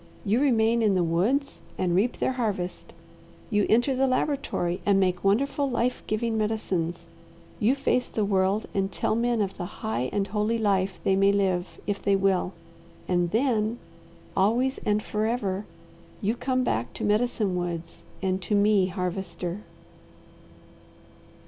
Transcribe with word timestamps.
You 0.25 0.41
remain 0.41 0.81
in 0.81 0.95
the 0.95 1.03
woods 1.03 1.59
and 1.77 1.93
reap 1.95 2.17
their 2.17 2.31
harvest, 2.31 2.95
you 3.51 3.67
enter 3.69 3.95
the 3.95 4.07
laboratory 4.07 4.81
and 4.83 4.99
make 4.99 5.23
wonderful, 5.23 5.69
life 5.69 6.01
giving 6.07 6.39
medicines, 6.39 7.07
you 7.59 7.75
face 7.75 8.07
the 8.07 8.25
world 8.25 8.65
and 8.73 8.91
tell 8.91 9.13
men 9.13 9.41
of 9.43 9.57
the 9.57 9.67
high 9.85 10.09
and 10.11 10.25
holy 10.25 10.57
life 10.57 10.99
they 11.03 11.15
may 11.15 11.31
live 11.31 11.79
if 11.85 12.01
they 12.01 12.15
will, 12.15 12.51
and 13.07 13.29
then 13.29 13.77
always 14.35 14.79
and 14.79 15.03
forever, 15.03 15.67
you 16.19 16.33
come 16.33 16.63
back 16.63 16.93
to 16.93 17.03
Medicine 17.03 17.55
Woods 17.55 18.01
and 18.23 18.41
to 18.41 18.55
me, 18.55 18.87
Harvester." 18.87 19.61